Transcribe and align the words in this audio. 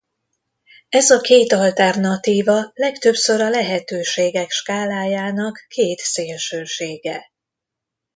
Ez 0.89 1.09
a 1.09 1.19
két 1.19 1.51
alternatíva 1.53 2.71
legtöbbször 2.73 3.41
a 3.41 3.49
lehetőségek 3.49 4.49
skálájának 4.49 5.65
két 5.67 5.99
szélsősége. 5.99 7.31